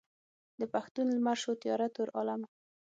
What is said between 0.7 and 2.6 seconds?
پښتون لمر شو تیاره تور عالمه.